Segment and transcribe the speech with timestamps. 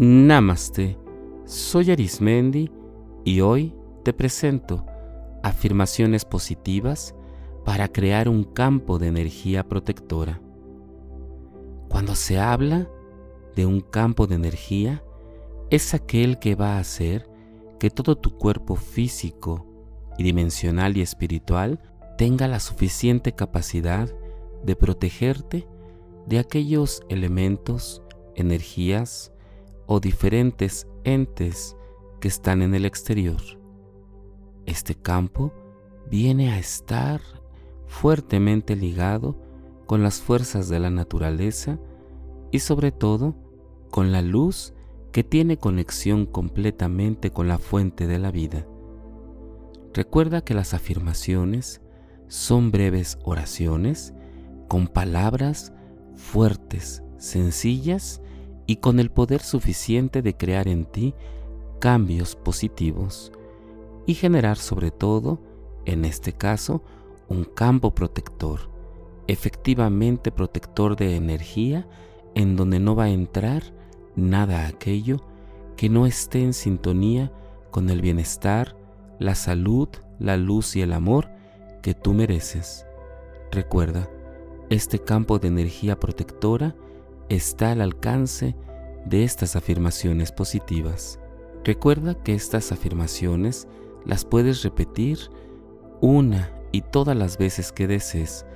[0.00, 0.96] Namaste,
[1.44, 2.70] soy Arismendi
[3.24, 3.74] y hoy
[4.04, 4.86] te presento
[5.42, 7.16] afirmaciones positivas
[7.64, 10.40] para crear un campo de energía protectora.
[11.88, 12.88] Cuando se habla
[13.56, 15.02] de un campo de energía,
[15.68, 17.28] es aquel que va a hacer
[17.80, 19.66] que todo tu cuerpo físico
[20.16, 21.80] y dimensional y espiritual
[22.16, 24.08] tenga la suficiente capacidad
[24.62, 25.66] de protegerte
[26.28, 28.04] de aquellos elementos,
[28.36, 29.32] energías,
[29.88, 31.76] o diferentes entes
[32.20, 33.40] que están en el exterior.
[34.66, 35.52] Este campo
[36.10, 37.22] viene a estar
[37.86, 39.34] fuertemente ligado
[39.86, 41.80] con las fuerzas de la naturaleza
[42.52, 43.34] y sobre todo
[43.90, 44.74] con la luz
[45.10, 48.66] que tiene conexión completamente con la fuente de la vida.
[49.94, 51.80] Recuerda que las afirmaciones
[52.26, 54.12] son breves oraciones
[54.68, 55.72] con palabras
[56.14, 58.20] fuertes, sencillas
[58.68, 61.14] y con el poder suficiente de crear en ti
[61.80, 63.32] cambios positivos
[64.06, 65.40] y generar sobre todo,
[65.86, 66.82] en este caso,
[67.28, 68.70] un campo protector,
[69.26, 71.88] efectivamente protector de energía
[72.34, 73.62] en donde no va a entrar
[74.16, 75.24] nada aquello
[75.78, 77.32] que no esté en sintonía
[77.70, 78.76] con el bienestar,
[79.18, 81.30] la salud, la luz y el amor
[81.80, 82.84] que tú mereces.
[83.50, 84.10] Recuerda,
[84.68, 86.76] este campo de energía protectora
[87.28, 88.54] está al alcance
[89.04, 91.18] de estas afirmaciones positivas.
[91.64, 93.68] Recuerda que estas afirmaciones
[94.04, 95.18] las puedes repetir
[96.00, 98.46] una y todas las veces que desees.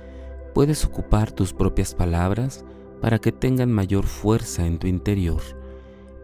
[0.53, 2.63] Puedes ocupar tus propias palabras
[3.01, 5.41] para que tengan mayor fuerza en tu interior.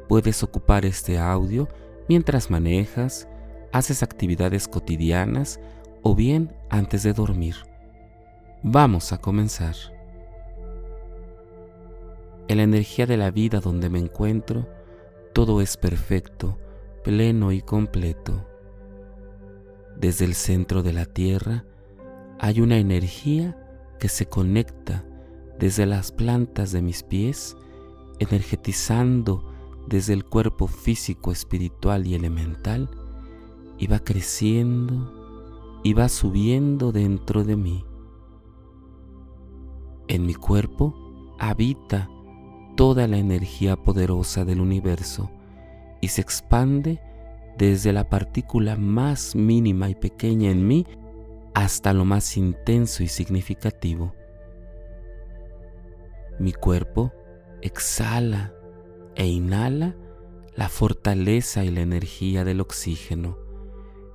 [0.07, 1.67] Puedes ocupar este audio
[2.07, 3.27] mientras manejas,
[3.71, 5.59] haces actividades cotidianas
[6.01, 7.55] o bien antes de dormir.
[8.63, 9.75] Vamos a comenzar
[12.49, 14.67] en la energía de la vida donde me encuentro,
[15.33, 16.57] todo es perfecto,
[17.03, 18.43] pleno y completo.
[19.95, 21.65] Desde el centro de la tierra
[22.39, 23.55] hay una energía
[23.99, 25.05] que se conecta
[25.59, 27.55] desde las plantas de mis pies,
[28.17, 29.53] energetizando
[29.87, 32.89] desde el cuerpo físico, espiritual y elemental,
[33.77, 37.85] y va creciendo y va subiendo dentro de mí.
[40.07, 42.09] En mi cuerpo habita
[42.79, 45.29] toda la energía poderosa del universo
[45.99, 47.01] y se expande
[47.57, 50.87] desde la partícula más mínima y pequeña en mí
[51.53, 54.13] hasta lo más intenso y significativo.
[56.39, 57.11] Mi cuerpo
[57.61, 58.53] exhala
[59.13, 59.97] e inhala
[60.55, 63.37] la fortaleza y la energía del oxígeno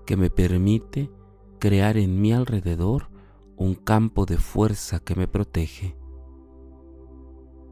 [0.07, 1.11] que me permite
[1.59, 3.11] crear en mi alrededor
[3.57, 5.99] un campo de fuerza que me protege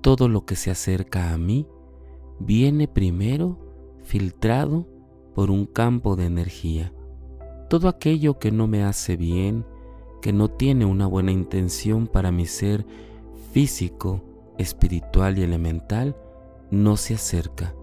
[0.03, 1.67] todo lo que se acerca a mí
[2.39, 3.59] viene primero
[4.03, 4.87] filtrado
[5.35, 6.93] por un campo de energía.
[7.71, 9.65] Todo aquello que no me hace bien,
[10.21, 12.85] que no tiene una buena intención para mi ser
[13.53, 14.23] físico,
[14.59, 16.17] espiritual y elemental,
[16.71, 17.75] no se acerca.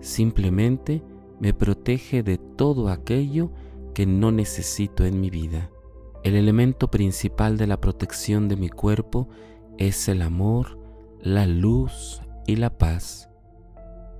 [0.00, 1.02] Simplemente
[1.38, 3.50] me protege de todo aquello
[3.94, 5.70] que no necesito en mi vida.
[6.24, 9.28] El elemento principal de la protección de mi cuerpo
[9.78, 10.81] es el amor,
[11.22, 13.30] la luz y la paz.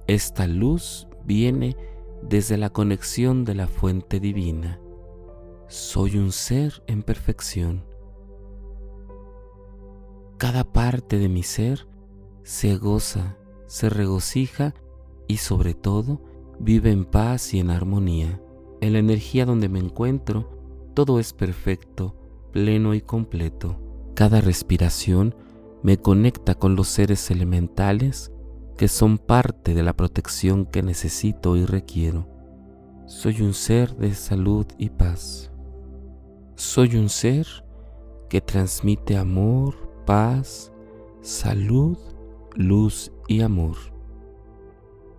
[0.06, 1.76] Esta luz viene
[2.22, 4.80] desde la conexión de la fuente divina.
[5.66, 7.84] Soy un ser en perfección.
[10.38, 11.88] Cada parte de mi ser
[12.44, 13.36] se goza,
[13.66, 14.72] se regocija
[15.26, 16.20] y sobre todo
[16.60, 18.40] vive en paz y en armonía.
[18.80, 22.14] En la energía donde me encuentro, todo es perfecto,
[22.52, 23.80] pleno y completo.
[24.14, 25.34] Cada respiración
[25.82, 28.32] me conecta con los seres elementales
[28.76, 32.28] que son parte de la protección que necesito y requiero.
[33.06, 35.50] Soy un ser de salud y paz.
[36.54, 37.46] Soy un ser
[38.28, 39.74] que transmite amor,
[40.06, 40.72] paz,
[41.20, 41.98] salud,
[42.54, 43.76] luz y amor.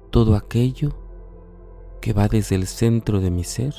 [0.09, 0.91] Todo aquello
[2.01, 3.73] que va desde el centro de mi ser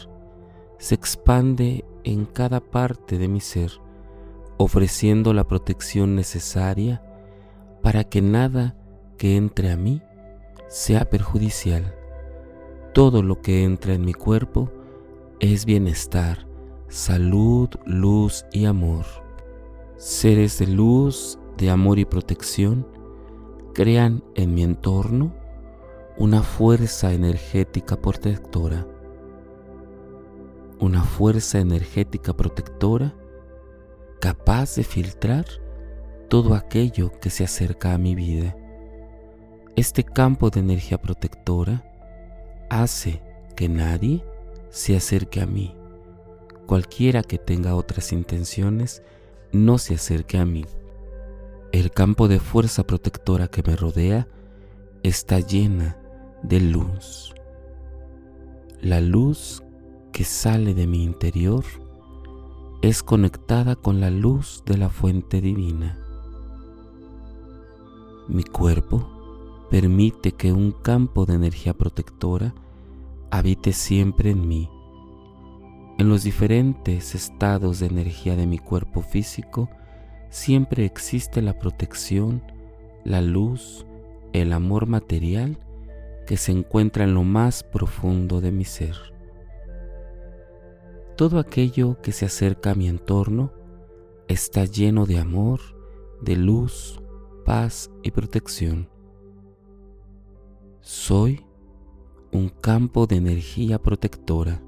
[0.79, 3.73] se expande en cada parte de mi ser
[4.57, 7.03] ofreciendo la protección necesaria
[7.83, 8.77] para que nada
[9.19, 10.03] que entre a mí
[10.69, 11.95] sea perjudicial.
[12.93, 14.71] Todo lo que entra en mi cuerpo
[15.41, 16.47] es bienestar,
[16.89, 19.05] salud, luz y amor.
[19.97, 22.87] Seres de luz, de amor y protección
[23.75, 25.35] crean en mi entorno
[26.17, 28.87] una fuerza energética protectora.
[30.79, 33.15] Una fuerza energética protectora
[34.25, 35.45] capaz de filtrar
[36.31, 38.57] todo aquello que se acerca a mi vida.
[39.77, 41.85] Este campo de energía protectora
[42.71, 43.21] hace
[43.55, 44.25] que nadie
[44.71, 45.77] se acerque a mí.
[46.67, 49.03] Cualquiera que tenga otras intenciones,
[49.53, 50.65] no se acerque a mí.
[51.71, 54.27] El campo de fuerza protectora que me rodea
[55.03, 55.99] está llena
[56.43, 57.35] de luz.
[58.81, 59.63] La luz
[60.13, 61.63] que sale de mi interior
[62.89, 65.99] es conectada con la luz de la fuente divina.
[68.29, 72.55] Mi cuerpo permite que un campo de energía protectora
[73.31, 74.69] habite siempre en mí.
[75.97, 79.71] En los diferentes estados de energía de mi cuerpo físico
[80.29, 82.43] siempre existe la protección,
[83.03, 83.87] la luz,
[84.35, 85.59] el amor material
[86.27, 89.14] que se encuentra en lo más profundo de mi ser.
[91.17, 93.53] Todo aquello que se acerca a mi entorno
[94.27, 95.61] está lleno de amor,
[96.21, 97.01] de luz,
[97.45, 98.89] paz y protección.
[100.81, 101.47] Soy
[102.33, 104.61] un campo de energía protectora.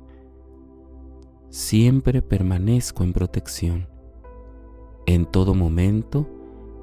[1.49, 3.89] Siempre permanezco en protección.
[5.07, 6.29] En todo momento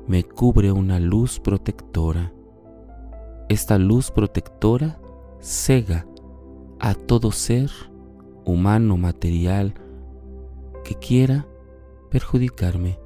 [0.07, 2.33] me cubre una luz protectora.
[3.48, 5.00] Esta luz protectora
[5.39, 6.06] cega
[6.81, 7.71] a todo ser
[8.45, 9.73] humano material
[10.83, 11.47] que quiera
[12.09, 12.99] perjudicarme.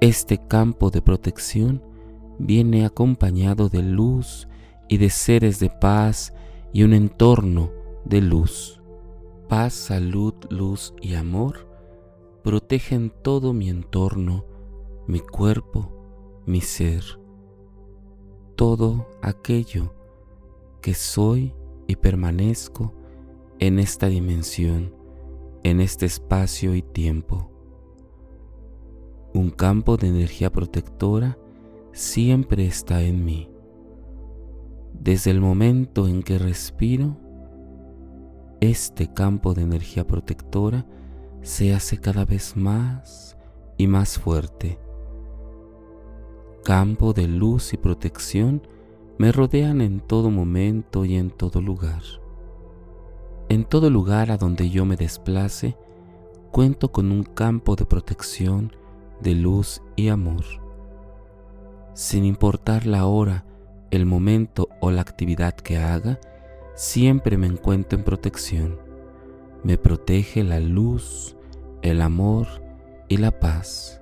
[0.00, 1.82] Este campo de protección
[2.38, 4.48] viene acompañado de luz
[4.88, 6.32] y de seres de paz
[6.72, 7.70] y un entorno
[8.04, 8.80] de luz.
[9.48, 11.72] Paz, salud, luz y amor
[12.42, 14.44] protegen todo mi entorno,
[15.06, 17.04] mi cuerpo, mi ser,
[18.56, 19.94] todo aquello
[20.80, 21.54] que soy
[21.86, 22.94] y permanezco
[23.62, 24.92] en esta dimensión,
[25.62, 27.48] en este espacio y tiempo.
[29.34, 31.38] Un campo de energía protectora
[31.92, 33.48] siempre está en mí.
[34.92, 37.16] Desde el momento en que respiro,
[38.60, 40.84] este campo de energía protectora
[41.42, 43.38] se hace cada vez más
[43.78, 44.80] y más fuerte.
[46.64, 48.66] Campo de luz y protección
[49.18, 52.21] me rodean en todo momento y en todo lugar.
[53.52, 55.76] En todo lugar a donde yo me desplace,
[56.50, 58.74] cuento con un campo de protección,
[59.20, 60.42] de luz y amor.
[61.92, 63.44] Sin importar la hora
[63.90, 66.18] el momento o la actividad que haga,
[66.74, 68.80] siempre me encuentro en protección.
[69.62, 71.36] Me protege la luz,
[71.82, 72.46] el amor
[73.08, 74.00] y la paz.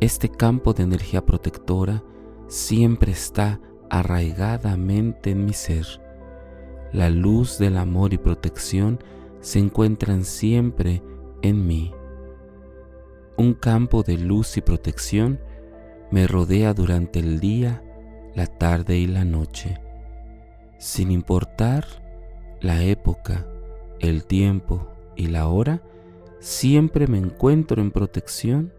[0.00, 2.04] Este campo de energía protectora
[2.48, 6.06] siempre está arraigadamente en mi ser.
[6.92, 8.98] La luz del amor y protección
[9.40, 11.02] se encuentran siempre
[11.42, 11.92] en mí.
[13.36, 15.38] Un campo de luz y protección
[16.10, 17.82] me rodea durante el día
[18.34, 19.80] la tarde y la noche,
[20.78, 21.84] sin importar
[22.60, 23.46] la época,
[24.00, 25.82] el tiempo y la hora,
[26.40, 28.72] siempre me encuentro en protección,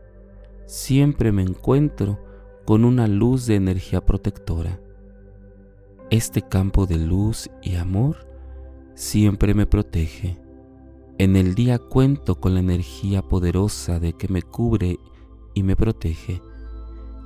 [0.65, 2.19] siempre me encuentro
[2.65, 4.79] con una luz de energía protectora.
[6.11, 8.27] Este campo de luz y amor
[8.95, 10.39] siempre me protege.
[11.19, 14.97] En el día cuento con la energía poderosa de que me cubre
[15.53, 16.41] y me protege.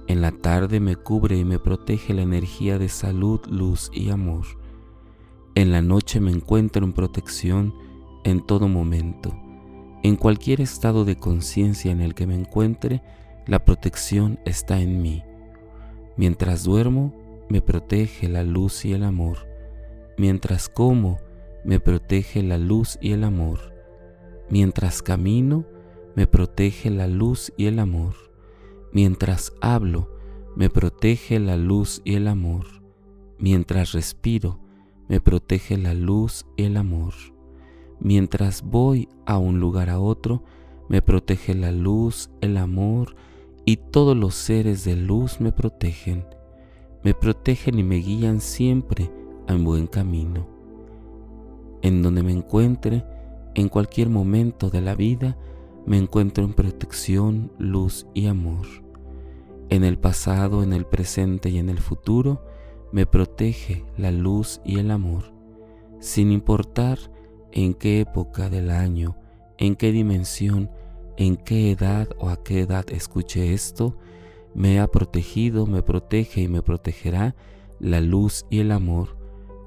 [0.07, 4.43] En la tarde me cubre y me protege la energía de salud, luz y amor.
[5.55, 7.73] En la noche me encuentro en protección
[8.25, 9.33] en todo momento.
[10.03, 13.01] En cualquier estado de conciencia en el que me encuentre,
[13.47, 15.23] la protección está en mí.
[16.17, 17.22] Mientras duermo,
[17.53, 19.47] me protege la luz y el amor.
[20.17, 21.19] Mientras como,
[21.63, 23.59] me protege la luz y el amor.
[24.49, 25.63] Mientras camino,
[26.15, 28.15] me protege la luz y el amor.
[28.91, 30.09] Mientras hablo,
[30.55, 32.65] me protege la luz y el amor.
[33.37, 34.59] Mientras respiro,
[35.07, 37.13] me protege la luz y el amor.
[37.99, 40.43] Mientras voy a un lugar a otro,
[40.89, 43.15] me protege la luz, el amor
[43.63, 46.25] y todos los seres de luz me protegen.
[47.03, 49.11] Me protegen y me guían siempre
[49.47, 50.47] a un buen camino.
[51.81, 53.03] En donde me encuentre,
[53.55, 55.37] en cualquier momento de la vida,
[55.85, 58.83] me encuentro en protección, luz y amor
[59.73, 62.45] en el pasado, en el presente y en el futuro,
[62.91, 65.33] me protege la luz y el amor,
[65.99, 66.99] sin importar
[67.51, 69.17] en qué época del año,
[69.57, 70.69] en qué dimensión,
[71.17, 73.97] en qué edad o a qué edad escuche esto,
[74.55, 77.35] me ha protegido, me protege y me protegerá
[77.79, 79.17] la luz y el amor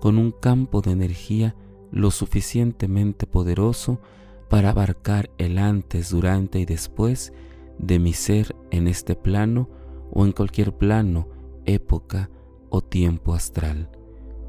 [0.00, 1.56] con un campo de energía
[1.90, 4.00] lo suficientemente poderoso
[4.48, 7.32] para abarcar el antes, durante y después
[7.78, 9.68] de mi ser en este plano
[10.12, 11.28] o en cualquier plano
[11.64, 12.30] época
[12.70, 13.90] o tiempo astral.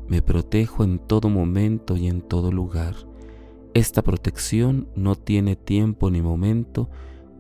[0.07, 2.95] Me protejo en todo momento y en todo lugar.
[3.73, 6.89] Esta protección no tiene tiempo ni momento,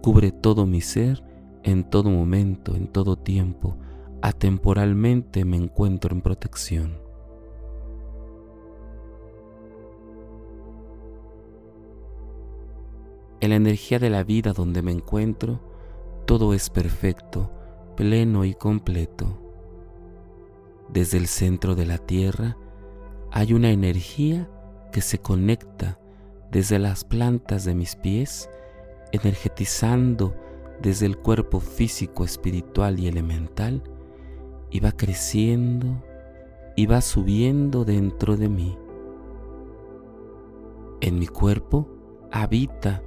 [0.01, 1.23] cubre todo mi ser
[1.67, 3.75] en todo momento, en todo tiempo.
[4.21, 6.97] Atemporalmente me encuentro en protección.
[13.41, 15.59] En la energía de la vida donde me encuentro,
[16.25, 17.51] todo es perfecto,
[17.97, 19.37] pleno y completo.
[20.87, 22.55] Desde el centro de la Tierra
[23.29, 24.49] hay una energía
[24.93, 25.99] que se conecta
[26.49, 28.49] desde las plantas de mis pies,
[29.11, 30.46] energetizando
[30.81, 33.83] desde el cuerpo físico, espiritual y elemental,
[34.69, 36.03] y va creciendo
[36.75, 38.77] y va subiendo dentro de mí.
[41.01, 41.87] En mi cuerpo
[42.31, 43.01] habita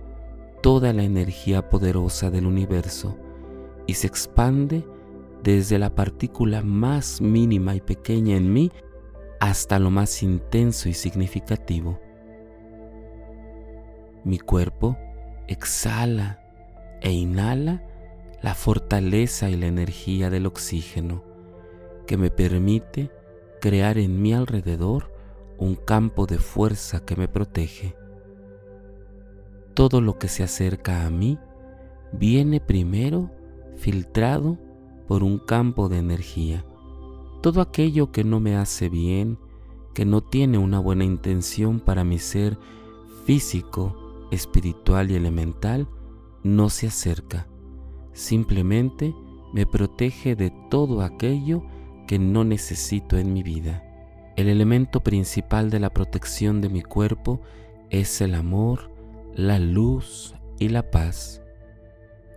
[0.62, 3.16] toda la energía poderosa del universo
[3.86, 4.84] y se expande
[5.42, 8.70] desde la partícula más mínima y pequeña en mí
[9.40, 11.98] hasta lo más intenso y significativo.
[14.22, 14.98] Mi cuerpo
[15.48, 16.39] exhala
[17.00, 17.82] e inhala
[18.42, 21.24] la fortaleza y la energía del oxígeno
[22.06, 23.10] que me permite
[23.60, 25.12] crear en mi alrededor
[25.58, 27.94] un campo de fuerza que me protege.
[29.74, 31.38] Todo lo que se acerca a mí
[32.12, 33.30] viene primero
[33.76, 34.58] filtrado
[35.06, 36.64] por un campo de energía.
[37.42, 39.38] Todo aquello que no me hace bien,
[39.94, 42.58] que no tiene una buena intención para mi ser
[43.24, 45.88] físico, espiritual y elemental,
[46.42, 47.46] no se acerca.
[48.12, 49.14] Simplemente
[49.52, 51.62] me protege de todo aquello
[52.06, 53.84] que no necesito en mi vida.
[54.36, 57.40] El elemento principal de la protección de mi cuerpo
[57.90, 58.90] es el amor,
[59.34, 61.42] la luz y la paz.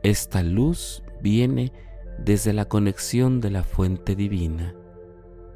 [0.04, 1.72] Esta luz viene
[2.20, 4.76] desde la conexión de la fuente divina.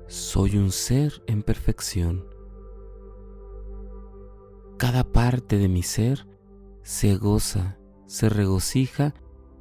[0.08, 2.26] Soy un ser en perfección.
[4.78, 6.28] Cada parte de mi ser
[6.82, 7.78] se goza,
[8.08, 9.14] se regocija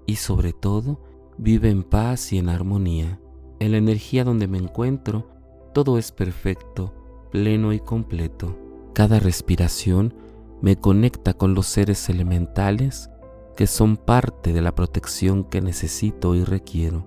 [0.06, 1.00] y sobre todo
[1.36, 3.20] vive en paz y en armonía.
[3.58, 5.28] En la energía donde me encuentro,
[5.74, 6.94] todo es perfecto,
[7.30, 8.56] pleno y completo.
[8.94, 10.14] Cada respiración
[10.62, 13.10] me conecta con los seres elementales
[13.56, 17.06] que son parte de la protección que necesito y requiero.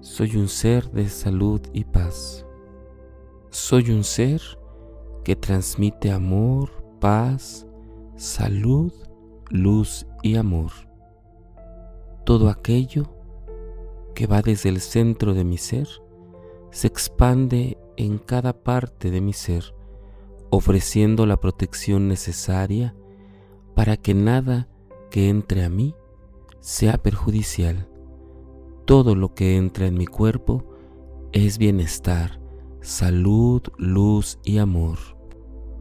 [0.00, 2.46] Soy un ser de salud y paz.
[3.50, 4.40] Soy un ser
[5.24, 7.66] que transmite amor, paz,
[8.16, 8.92] salud,
[9.50, 10.70] luz y amor.
[12.24, 13.08] Todo aquello
[14.14, 15.88] que va desde el centro de mi ser
[16.70, 19.74] se expande en cada parte de mi ser,
[20.50, 22.94] ofreciendo la protección necesaria
[23.74, 24.68] para que nada
[25.10, 25.94] que entre a mí
[26.60, 27.88] sea perjudicial.
[28.84, 30.64] Todo lo que entra en mi cuerpo
[31.32, 32.40] es bienestar,
[32.80, 34.98] salud, luz y amor.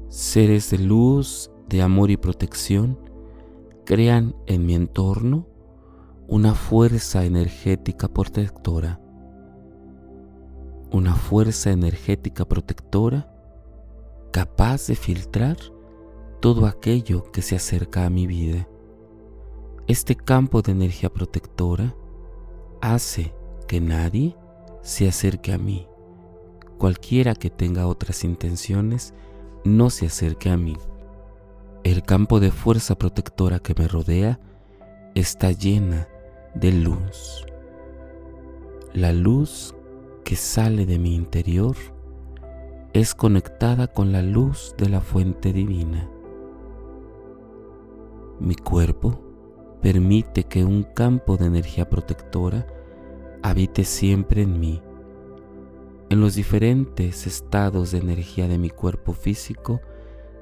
[0.09, 2.97] Seres de luz, de amor y protección
[3.85, 5.47] crean en mi entorno
[6.27, 8.99] una fuerza energética protectora.
[10.91, 13.31] Una fuerza energética protectora
[14.31, 15.57] capaz de filtrar
[16.39, 18.67] todo aquello que se acerca a mi vida.
[19.87, 21.95] Este campo de energía protectora
[22.81, 23.33] hace
[23.67, 24.35] que nadie
[24.81, 25.87] se acerque a mí.
[26.77, 29.13] Cualquiera que tenga otras intenciones,
[29.63, 30.75] no se acerque a mí.
[31.83, 34.39] El campo de fuerza protectora que me rodea
[35.15, 36.07] está llena
[36.53, 37.43] de luz.
[38.93, 39.73] La luz
[40.23, 41.75] que sale de mi interior
[42.93, 46.07] es conectada con la luz de la fuente divina.
[48.39, 49.19] Mi cuerpo
[49.81, 52.67] permite que un campo de energía protectora
[53.41, 54.83] habite siempre en mí.
[56.11, 59.81] En los diferentes estados de energía de mi cuerpo físico,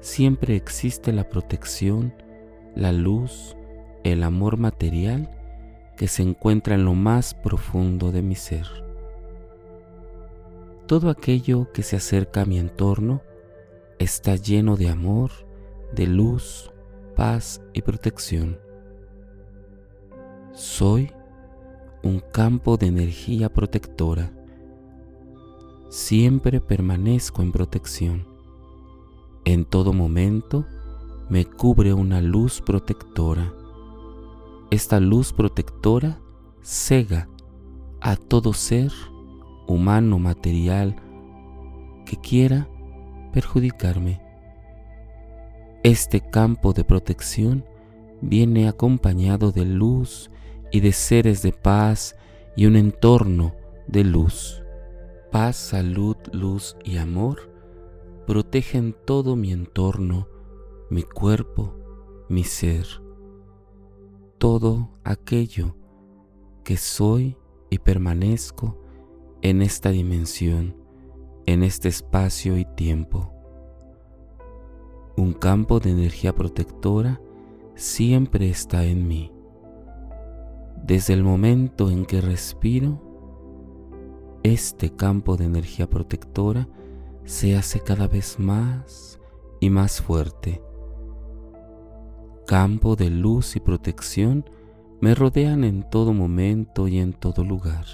[0.00, 2.14] siempre existe la protección,
[2.74, 3.56] la luz,
[4.04, 5.30] el amor material
[5.96, 8.66] que se encuentra en lo más profundo de mi ser.
[10.86, 13.22] Todo aquello que se acerca a mi entorno
[13.98, 15.30] está lleno de amor,
[15.94, 16.72] de luz,
[17.14, 18.58] paz y protección.
[20.52, 21.12] Soy
[22.02, 24.32] un campo de energía protectora.
[25.90, 28.29] Siempre permanezco en protección.
[29.50, 30.64] En todo momento
[31.28, 33.52] me cubre una luz protectora.
[34.70, 36.20] Esta luz protectora
[36.62, 37.28] cega
[38.00, 38.92] a todo ser
[39.66, 40.94] humano material
[42.06, 42.68] que quiera
[43.32, 44.22] perjudicarme.
[45.82, 47.64] Este campo de protección
[48.20, 50.30] viene acompañado de luz
[50.70, 52.14] y de seres de paz
[52.54, 53.56] y un entorno
[53.88, 54.62] de luz.
[55.32, 57.49] Paz, salud, luz y amor
[58.30, 60.28] protegen todo mi entorno,
[60.88, 61.74] mi cuerpo,
[62.28, 62.86] mi ser,
[64.38, 65.74] todo aquello
[66.62, 67.36] que soy
[67.70, 68.80] y permanezco
[69.42, 70.76] en esta dimensión,
[71.44, 73.32] en este espacio y tiempo.
[75.16, 77.20] Un campo de energía protectora
[77.74, 79.32] siempre está en mí.
[80.84, 83.02] Desde el momento en que respiro,
[84.44, 86.68] este campo de energía protectora
[87.24, 89.18] se hace cada vez más
[89.60, 90.62] y más fuerte.
[92.46, 94.44] Campo de luz y protección
[95.00, 97.86] me rodean en todo momento y en todo lugar.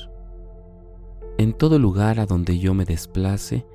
[1.39, 3.67] En todo lugar a donde yo me desplace,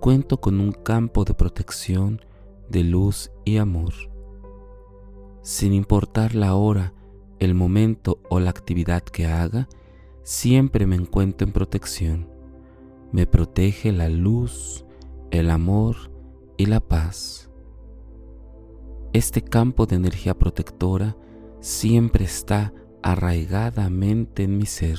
[0.00, 2.20] cuento con un campo de protección,
[2.68, 3.92] de luz y amor.
[5.42, 6.94] Sin importar la hora,
[7.38, 9.68] el momento o la actividad que haga,
[10.22, 12.35] siempre me encuentro en protección.
[13.12, 14.84] Me protege la luz,
[15.30, 16.10] el amor
[16.56, 17.50] y la paz.
[19.12, 21.16] Este campo de energía protectora
[21.60, 22.72] siempre está
[23.02, 24.98] arraigadamente en mi ser.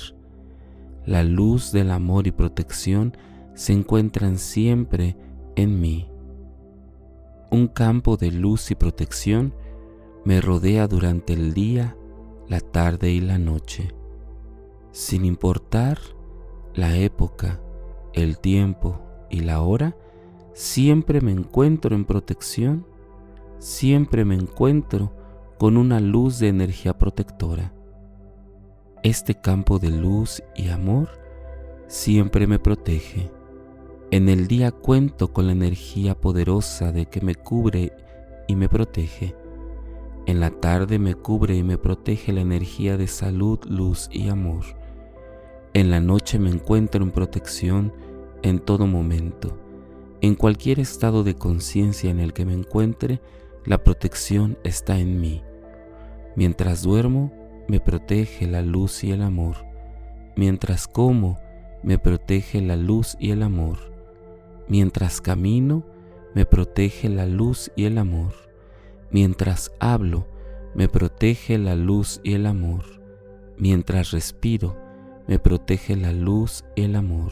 [1.06, 3.16] La luz del amor y protección
[3.54, 5.18] se encuentran siempre
[5.56, 6.10] en mí.
[7.52, 9.54] Un campo de luz y protección
[10.26, 11.96] me rodea durante el día,
[12.48, 13.94] la tarde y la noche,
[14.92, 15.98] sin importar
[16.74, 17.62] la época,
[18.24, 19.96] el tiempo y la hora,
[20.54, 22.86] siempre me encuentro en protección,
[23.60, 25.14] siempre me encuentro
[25.58, 27.74] con una luz de energía protectora.
[29.04, 31.10] Este campo de luz y amor
[31.88, 33.32] siempre me protege.
[34.12, 37.94] En el día cuento con la energía poderosa de que me cubre
[38.48, 39.36] y me protege.
[40.26, 44.64] En la tarde me cubre y me protege la energía de salud, luz y amor.
[45.74, 47.94] En la noche me encuentro en protección
[48.44, 49.58] en todo momento.
[50.22, 53.22] En cualquier estado de conciencia en el que me encuentre,
[53.66, 55.44] la protección está en mí.
[56.36, 57.32] Mientras duermo,
[57.68, 59.58] me protege la luz y el amor.
[60.36, 61.40] Mientras como,
[61.84, 63.78] me protege la luz y el amor.
[64.68, 65.84] Mientras camino,
[66.34, 68.34] me protege la luz y el amor.
[69.12, 70.28] Mientras hablo,
[70.76, 72.84] me protege la luz y el amor.
[73.58, 74.76] Mientras respiro,
[75.28, 77.32] me protege la luz y el amor.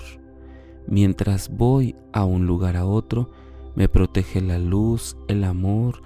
[0.87, 3.31] Mientras voy a un lugar a otro,
[3.75, 6.01] me protege la luz, el amor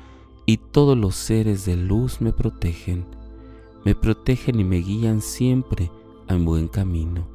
[0.45, 3.05] y todos los seres de luz me protegen.
[3.85, 5.91] Me protegen y me guían siempre
[6.27, 7.27] a buen camino.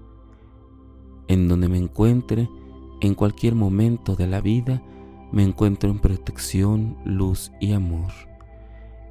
[1.28, 2.48] En donde me encuentre,
[3.00, 4.83] en cualquier momento de la vida,
[5.33, 8.12] me encuentro en protección, luz y amor.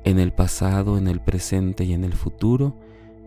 [0.04, 2.78] En el pasado, en el presente y en el futuro,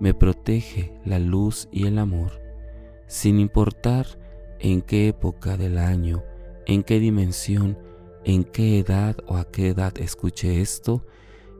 [0.00, 2.40] me protege la luz y el amor,
[3.06, 4.06] sin importar
[4.60, 6.22] en qué época del año,
[6.66, 7.78] en qué dimensión,
[8.24, 11.04] en qué edad o a qué edad escuche esto,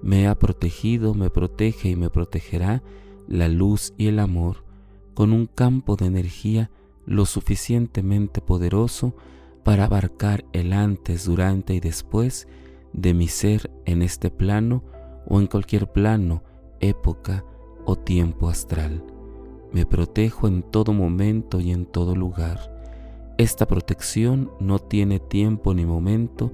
[0.02, 2.82] me ha protegido, me protege y me protegerá
[3.28, 4.64] la luz y el amor
[5.14, 6.70] con un campo de energía
[7.06, 9.16] lo suficientemente poderoso
[9.64, 12.46] para abarcar el antes, durante y después
[12.92, 14.84] de mi ser en este plano
[15.26, 16.42] o en cualquier plano,
[16.80, 17.44] época
[17.84, 19.02] o tiempo astral.
[19.72, 22.75] Me protejo en todo momento y en todo lugar.
[23.38, 26.52] Esta protección no tiene tiempo ni momento,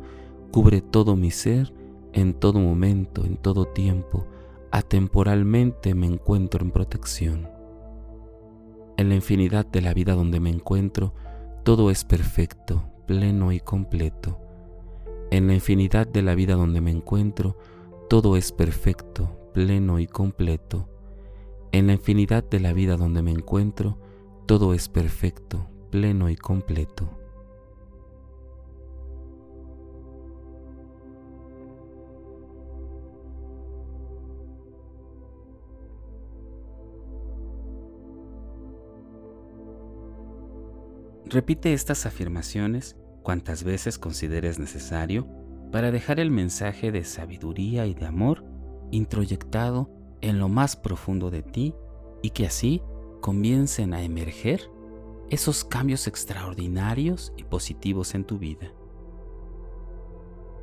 [0.50, 1.72] cubre todo mi ser,
[2.12, 4.26] en todo momento, en todo tiempo,
[4.72, 7.48] atemporalmente me encuentro en protección.
[8.96, 11.14] En la infinidad de la vida donde me encuentro,
[11.62, 14.40] todo es perfecto, pleno y completo.
[15.30, 17.56] En la infinidad de la vida donde me encuentro,
[18.08, 20.88] todo es perfecto, pleno y completo.
[21.70, 23.98] En la infinidad de la vida donde me encuentro,
[24.46, 27.06] todo es perfecto, pleno y completo.
[41.26, 45.28] Repite estas afirmaciones cuantas veces consideres necesario
[45.72, 48.44] para dejar el mensaje de sabiduría y de amor
[48.90, 49.90] introyectado
[50.22, 51.74] en lo más profundo de ti
[52.22, 52.82] y que así
[53.20, 54.71] comiencen a emerger
[55.32, 58.70] esos cambios extraordinarios y positivos en tu vida.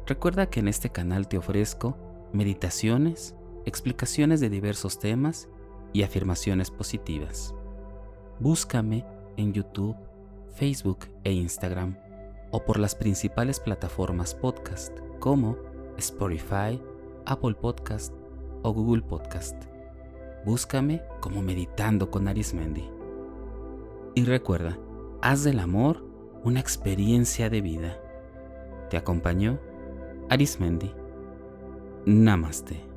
[0.05, 1.97] Recuerda que en este canal te ofrezco
[2.33, 5.49] meditaciones, explicaciones de diversos temas
[5.91, 7.55] y afirmaciones positivas.
[8.39, 9.95] Búscame en YouTube,
[10.53, 11.97] Facebook e Instagram
[12.51, 15.57] o por las principales plataformas podcast como
[15.97, 16.79] Spotify,
[17.25, 18.13] Apple Podcast
[18.61, 19.63] o Google Podcast.
[20.45, 22.98] Búscame como Meditando con Arismendi.
[24.19, 24.77] Y recuerda,
[25.21, 26.03] haz del amor
[26.43, 27.97] una experiencia de vida.
[28.89, 29.61] Te acompañó
[30.29, 30.91] Arismendi.
[32.05, 32.88] Namaste.